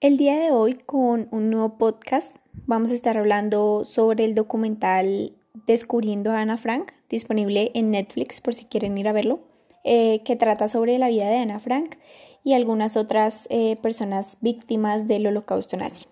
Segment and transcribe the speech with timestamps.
[0.00, 5.32] El día de hoy con un nuevo podcast vamos a estar hablando sobre el documental
[5.66, 9.40] Descubriendo a Ana Frank, disponible en Netflix por si quieren ir a verlo,
[9.82, 11.96] eh, que trata sobre la vida de Ana Frank
[12.44, 16.06] y algunas otras eh, personas víctimas del holocausto nazi.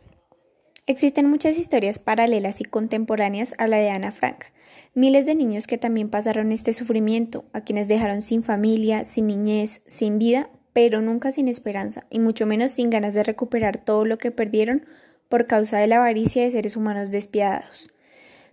[0.89, 4.47] Existen muchas historias paralelas y contemporáneas a la de Ana Frank.
[4.95, 9.81] Miles de niños que también pasaron este sufrimiento, a quienes dejaron sin familia, sin niñez,
[9.87, 14.19] sin vida pero nunca sin esperanza, y mucho menos sin ganas de recuperar todo lo
[14.19, 14.85] que perdieron
[15.31, 17.89] por causa de la avaricia de seres humanos despiadados.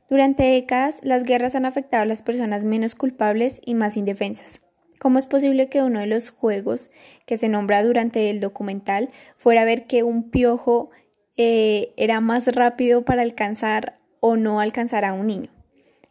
[0.09, 4.61] Durante décadas, las guerras han afectado a las personas menos culpables y más indefensas.
[5.02, 6.91] ¿Cómo es posible que uno de los juegos
[7.25, 10.91] que se nombra durante el documental fuera ver que un piojo
[11.35, 15.49] eh, era más rápido para alcanzar o no alcanzar a un niño?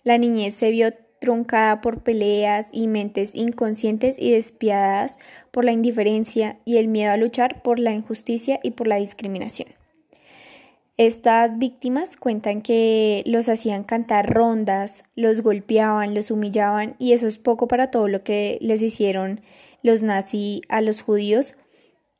[0.05, 5.19] La niñez se vio truncada por peleas y mentes inconscientes y despiadadas
[5.53, 9.69] por la indiferencia y el miedo a luchar por la injusticia y por la discriminación.
[10.97, 17.39] Estas víctimas cuentan que los hacían cantar rondas, los golpeaban, los humillaban y eso es
[17.39, 19.43] poco para todo lo que les hicieron
[19.85, 21.55] los nazis a los judíos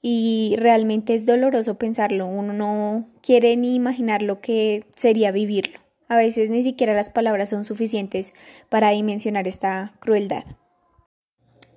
[0.01, 5.81] y realmente es doloroso pensarlo, uno no quiere ni imaginar lo que sería vivirlo.
[6.13, 8.35] A veces ni siquiera las palabras son suficientes
[8.69, 10.45] para dimensionar esta crueldad.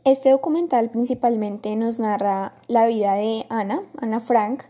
[0.03, 4.63] Este documental principalmente nos narra la vida de Ana, Ana Frank,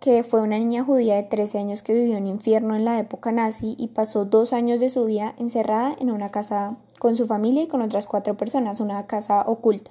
[0.00, 3.32] que fue una niña judía de 13 años que vivió un infierno en la época
[3.32, 7.64] nazi y pasó dos años de su vida encerrada en una casa con su familia
[7.64, 9.90] y con otras cuatro personas, una casa oculta.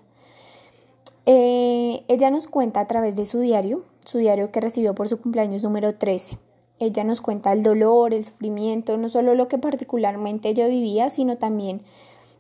[1.28, 5.22] Eh, ella nos cuenta a través de su diario, su diario que recibió por su
[5.22, 6.40] cumpleaños número 13.
[6.82, 11.38] Ella nos cuenta el dolor, el sufrimiento, no solo lo que particularmente ella vivía, sino
[11.38, 11.84] también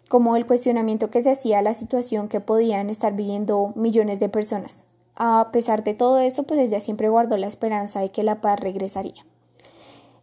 [0.09, 4.85] como el cuestionamiento que se hacía la situación que podían estar viviendo millones de personas.
[5.15, 8.59] A pesar de todo eso, pues ella siempre guardó la esperanza de que la paz
[8.59, 9.23] regresaría.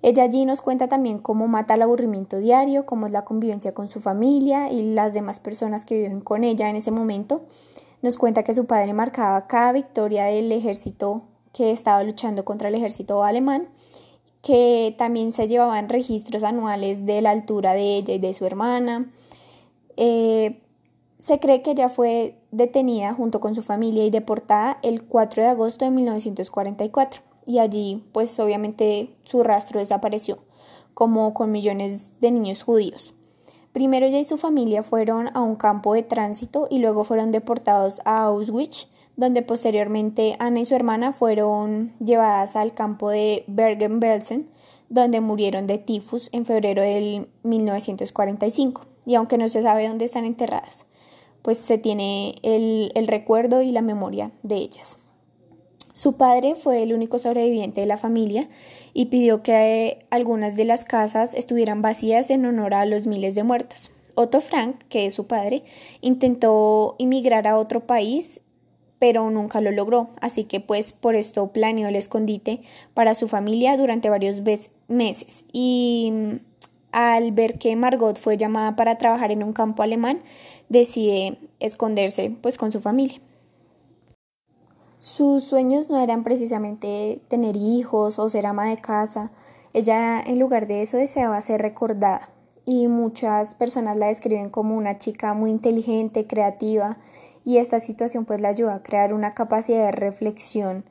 [0.03, 3.89] Ella allí nos cuenta también cómo mata el aburrimiento diario, cómo es la convivencia con
[3.89, 7.43] su familia y las demás personas que viven con ella en ese momento.
[8.03, 12.75] Nos cuenta que su padre marcaba cada victoria del ejército que estaba luchando contra el
[12.75, 13.69] ejército alemán
[14.43, 19.11] que también se llevaban registros anuales de la altura de ella y de su hermana.
[19.97, 20.61] Eh,
[21.19, 25.49] se cree que ella fue detenida junto con su familia y deportada el 4 de
[25.49, 30.39] agosto de 1944 y allí pues obviamente su rastro desapareció,
[30.95, 33.15] como con millones de niños judíos.
[33.73, 38.01] Primero ella y su familia fueron a un campo de tránsito y luego fueron deportados
[38.05, 44.49] a Auschwitz, donde posteriormente Ana y su hermana fueron llevadas al campo de Bergen-Belsen,
[44.91, 48.87] donde murieron de tifus en febrero del 1945.
[49.07, 50.87] Y aunque no se sabe dónde están enterradas,
[51.43, 54.99] pues se tiene el, el recuerdo y la memoria de ellas.
[55.93, 58.49] Su padre fue el único sobreviviente de la familia
[58.95, 63.43] y pidió que algunas de las casas estuvieran vacías en honor a los miles de
[63.43, 63.91] muertos.
[64.15, 65.65] Otto Frank, que es su padre,
[66.03, 68.41] intentó emigrar a otro país
[68.99, 72.63] pero nunca lo logró, así que pues por esto planeó el escondite
[72.95, 74.43] para su familia durante varios
[74.89, 75.45] meses.
[75.53, 76.37] Y mm,
[76.93, 80.21] al ver que Margot fue llamada para trabajar en un campo alemán,
[80.69, 83.21] decide esconderse pues con su familia.
[85.01, 89.31] Sus sueños no eran precisamente tener hijos o ser ama de casa,
[89.73, 92.31] ella en lugar de eso deseaba ser recordada.
[92.65, 96.99] Y muchas personas la describen como una chica muy inteligente, creativa
[97.45, 100.85] y esta situación pues la ayuda a crear una capacidad de reflexión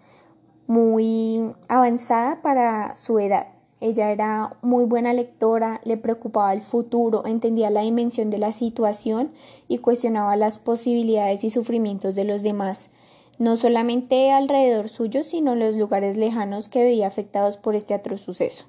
[0.67, 3.47] muy avanzada para su edad.
[3.79, 9.31] Ella era muy buena lectora, le preocupaba el futuro, entendía la dimensión de la situación
[9.67, 12.89] y cuestionaba las posibilidades y sufrimientos de los demás,
[13.37, 18.65] no solamente alrededor suyo, sino los lugares lejanos que veía afectados por este atroz suceso.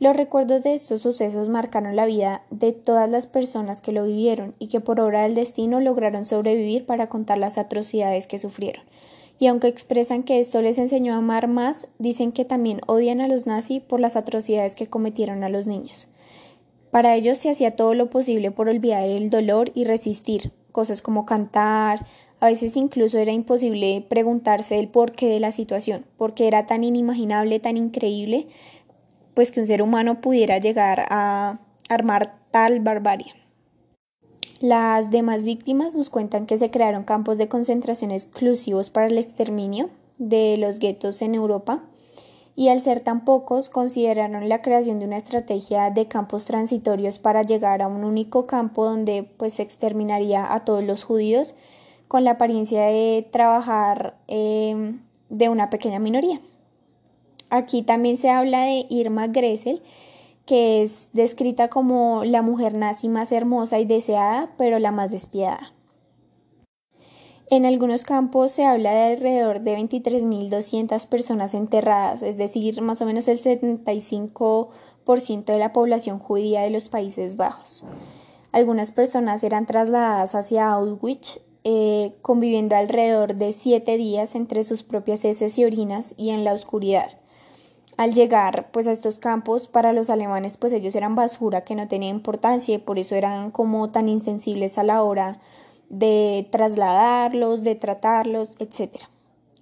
[0.00, 4.54] Los recuerdos de estos sucesos marcaron la vida de todas las personas que lo vivieron
[4.58, 8.82] y que por obra del destino lograron sobrevivir para contar las atrocidades que sufrieron.
[9.38, 13.28] Y aunque expresan que esto les enseñó a amar más, dicen que también odian a
[13.28, 16.08] los nazis por las atrocidades que cometieron a los niños.
[16.90, 21.26] Para ellos se hacía todo lo posible por olvidar el dolor y resistir, cosas como
[21.26, 22.06] cantar,
[22.40, 27.60] a veces incluso era imposible preguntarse el porqué de la situación, porque era tan inimaginable,
[27.60, 28.46] tan increíble,
[29.34, 33.34] pues que un ser humano pudiera llegar a armar tal barbarie.
[34.60, 39.88] Las demás víctimas nos cuentan que se crearon campos de concentración exclusivos para el exterminio
[40.18, 41.82] de los guetos en Europa
[42.54, 47.42] y al ser tan pocos consideraron la creación de una estrategia de campos transitorios para
[47.42, 51.54] llegar a un único campo donde pues se exterminaría a todos los judíos
[52.06, 54.94] con la apariencia de trabajar eh,
[55.30, 56.42] de una pequeña minoría.
[57.50, 59.82] Aquí también se habla de Irma Gressel,
[60.46, 65.72] que es descrita como la mujer nazi más hermosa y deseada, pero la más despiadada.
[67.50, 73.06] En algunos campos se habla de alrededor de 23.200 personas enterradas, es decir, más o
[73.06, 77.84] menos el 75% de la población judía de los Países Bajos.
[78.52, 85.24] Algunas personas eran trasladadas hacia Auschwitz, eh, conviviendo alrededor de siete días entre sus propias
[85.24, 87.10] heces y orinas y en la oscuridad.
[88.00, 91.86] Al llegar pues a estos campos para los alemanes pues ellos eran basura que no
[91.86, 95.38] tenía importancia y por eso eran como tan insensibles a la hora
[95.90, 99.02] de trasladarlos, de tratarlos, etc.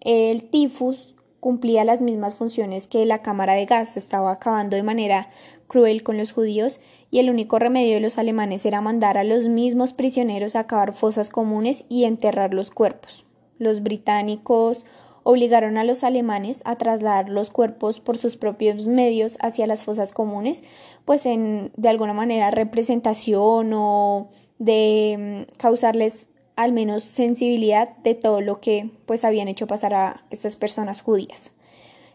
[0.01, 5.31] El tifus cumplía las mismas funciones que la cámara de gas, estaba acabando de manera
[5.67, 6.79] cruel con los judíos
[7.11, 10.93] y el único remedio de los alemanes era mandar a los mismos prisioneros a cavar
[10.93, 13.27] fosas comunes y enterrar los cuerpos.
[13.59, 14.87] Los británicos
[15.31, 20.11] obligaron a los alemanes a trasladar los cuerpos por sus propios medios hacia las fosas
[20.11, 20.65] comunes,
[21.05, 28.41] pues en de alguna manera representación o de mm, causarles al menos sensibilidad de todo
[28.41, 31.53] lo que pues habían hecho pasar a estas personas judías.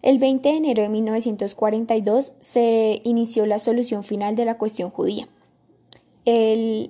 [0.01, 5.27] El 20 de enero de 1942 se inició la solución final de la cuestión judía.
[6.25, 6.89] El,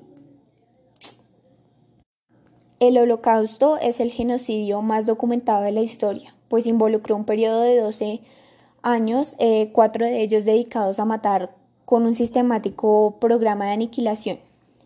[2.88, 7.80] el holocausto es el genocidio más documentado de la historia, pues involucró un periodo de
[7.80, 8.22] 12
[8.82, 14.40] años, eh, cuatro de ellos dedicados a matar con un sistemático programa de aniquilación.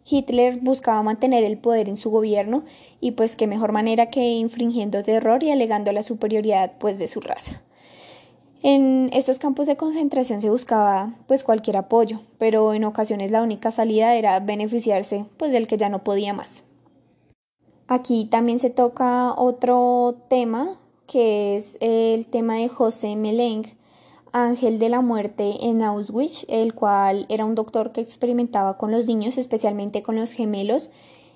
[0.09, 2.63] Hitler buscaba mantener el poder en su gobierno
[3.01, 7.19] y pues qué mejor manera que infringiendo terror y alegando la superioridad pues de su
[7.19, 7.61] raza.
[8.63, 13.71] En estos campos de concentración se buscaba pues cualquier apoyo, pero en ocasiones la única
[13.71, 16.63] salida era beneficiarse pues del que ya no podía más.
[17.87, 23.63] Aquí también se toca otro tema que es el tema de José Meleng,
[24.33, 29.07] ángel de la muerte en Auschwitz, el cual era un doctor que experimentaba con los
[29.07, 30.89] niños, especialmente con los gemelos,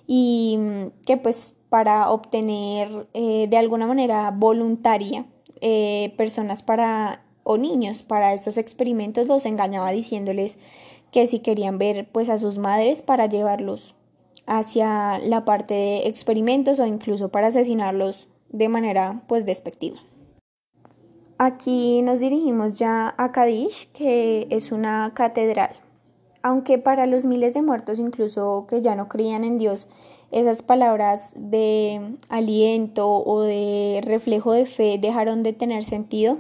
[0.07, 5.25] y mm, que pues para obtener eh, de alguna manera voluntaria
[5.61, 10.57] eh, personas para o niños para estos experimentos los engañaba diciéndoles
[11.11, 13.95] que si querían ver pues a sus madres para llevarlos
[14.51, 19.97] hacia la parte de experimentos o incluso para asesinarlos de manera pues despectiva.
[21.37, 25.71] Aquí nos dirigimos ya a Kadish, que es una catedral.
[26.43, 29.87] Aunque para los miles de muertos, incluso que ya no creían en Dios,
[30.31, 36.39] esas palabras de aliento o de reflejo de fe dejaron de tener sentido,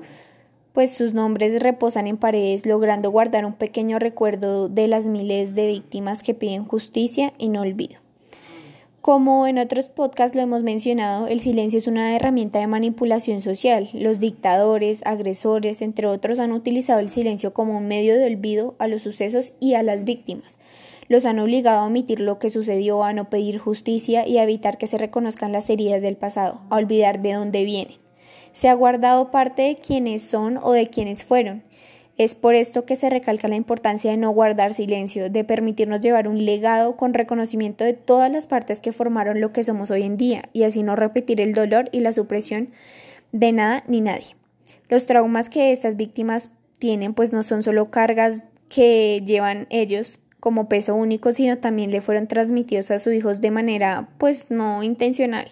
[0.73, 5.67] pues sus nombres reposan en paredes, logrando guardar un pequeño recuerdo de las miles de
[5.67, 7.99] víctimas que piden justicia y no olvido.
[9.01, 13.89] Como en otros podcasts lo hemos mencionado, el silencio es una herramienta de manipulación social.
[13.93, 18.87] Los dictadores, agresores, entre otros, han utilizado el silencio como un medio de olvido a
[18.87, 20.59] los sucesos y a las víctimas.
[21.07, 24.77] Los han obligado a omitir lo que sucedió, a no pedir justicia y a evitar
[24.77, 28.10] que se reconozcan las heridas del pasado, a olvidar de dónde vienen.
[28.53, 31.63] Se ha guardado parte de quienes son o de quienes fueron,
[32.23, 36.27] es por esto que se recalca la importancia de no guardar silencio, de permitirnos llevar
[36.27, 40.17] un legado con reconocimiento de todas las partes que formaron lo que somos hoy en
[40.17, 42.69] día y así no repetir el dolor y la supresión
[43.31, 44.35] de nada ni nadie.
[44.87, 50.67] Los traumas que estas víctimas tienen pues no son solo cargas que llevan ellos como
[50.67, 55.47] peso único, sino también le fueron transmitidos a sus hijos de manera pues no intencional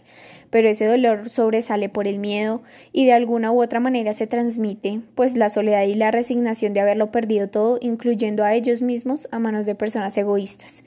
[0.50, 5.02] pero ese dolor sobresale por el miedo y de alguna u otra manera se transmite,
[5.16, 9.40] pues la soledad y la resignación de haberlo perdido todo, incluyendo a ellos mismos, a
[9.40, 10.84] manos de personas egoístas.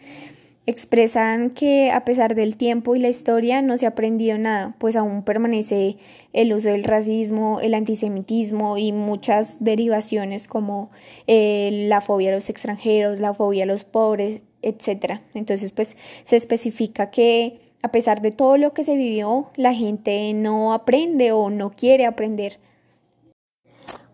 [0.64, 4.94] Expresan que a pesar del tiempo y la historia no se ha aprendido nada, pues
[4.94, 5.96] aún permanece
[6.32, 10.92] el uso del racismo, el antisemitismo y muchas derivaciones como
[11.26, 15.20] eh, la fobia a los extranjeros, la fobia a los pobres, etc.
[15.34, 20.32] Entonces, pues se especifica que a pesar de todo lo que se vivió, la gente
[20.34, 22.58] no aprende o no quiere aprender.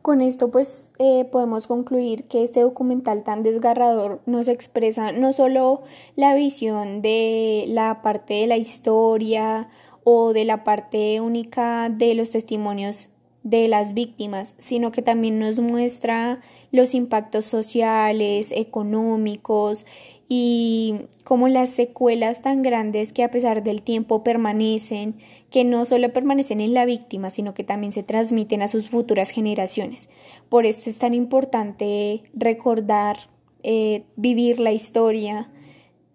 [0.00, 5.82] Con esto pues eh, podemos concluir que este documental tan desgarrador nos expresa no solo
[6.16, 9.68] la visión de la parte de la historia
[10.04, 13.08] o de la parte única de los testimonios
[13.42, 19.86] de las víctimas, sino que también nos muestra los impactos sociales, económicos
[20.28, 25.16] y como las secuelas tan grandes que a pesar del tiempo permanecen,
[25.50, 29.30] que no solo permanecen en la víctima, sino que también se transmiten a sus futuras
[29.30, 30.10] generaciones.
[30.50, 33.16] Por esto es tan importante recordar,
[33.62, 35.50] eh, vivir la historia,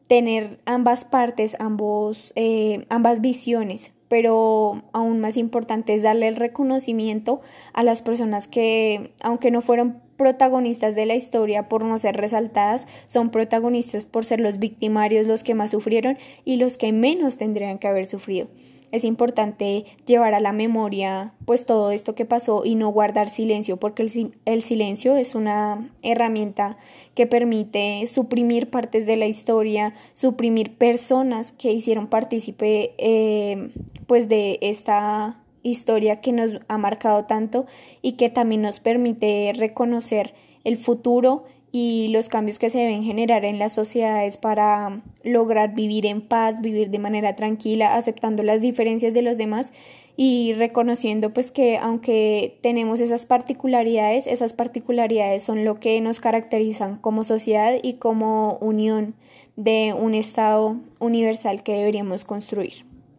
[0.08, 7.42] tener ambas partes, ambos, eh, ambas visiones pero aún más importante es darle el reconocimiento
[7.74, 12.88] a las personas que, aunque no fueron protagonistas de la historia por no ser resaltadas,
[13.08, 17.80] son protagonistas por ser los victimarios, los que más sufrieron y los que menos tendrían
[17.80, 18.48] que haber sufrido.
[18.94, 23.78] Es importante llevar a la memoria pues todo esto que pasó y no guardar silencio
[23.78, 24.04] porque
[24.46, 26.78] el, silencio es una herramienta
[27.16, 33.72] que permite suprimir partes de la historia, suprimir personas que hicieron partícipe eh,
[34.06, 37.66] pues de esta historia que nos ha marcado tanto
[38.02, 43.46] y que también nos permite reconocer el futuro y los cambios que se deben generar
[43.46, 49.16] en las sociedades para lograr vivir en paz, vivir de manera tranquila, aceptando las diferencias
[49.16, 49.74] de los demás
[50.16, 56.98] y reconociendo pues que aunque tenemos esas particularidades, esas particularidades son lo que nos caracterizan
[56.98, 59.16] como sociedad y como unión
[59.56, 62.93] de un Estado universal que deberíamos construir.